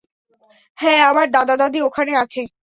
[0.77, 2.41] হ্যাঁ, আমার দাদা-দাদী ওখানে আছে।